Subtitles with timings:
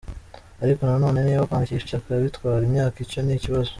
[0.63, 3.69] Ariko na none niba kwandikisha ishyaka bitwara imyaka, icyo ni ikibazo.